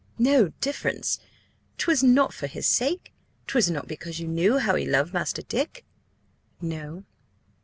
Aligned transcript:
"No 0.17 0.47
difference? 0.61 1.19
'Twas 1.77 2.01
not 2.01 2.33
for 2.33 2.47
his 2.47 2.65
sake? 2.65 3.13
'Twas 3.45 3.69
not 3.69 3.87
because 3.87 4.19
you 4.19 4.27
knew 4.27 4.57
how 4.57 4.73
he 4.73 4.87
loved 4.87 5.13
Master 5.13 5.43
Dick?" 5.43 5.85
"No." 6.59 7.03